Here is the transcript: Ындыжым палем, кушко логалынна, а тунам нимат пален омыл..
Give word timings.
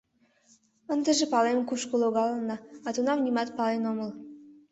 Ындыжым 0.93 1.29
палем, 1.33 1.59
кушко 1.69 1.95
логалынна, 2.01 2.55
а 2.87 2.89
тунам 2.95 3.19
нимат 3.25 3.49
пален 3.57 3.83
омыл.. 3.91 4.09